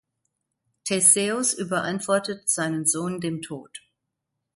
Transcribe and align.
Theseus 0.83 1.53
überantwortet 1.53 2.49
seinen 2.49 2.87
Sohn 2.87 3.21
dem 3.21 3.43
Tod. 3.43 3.83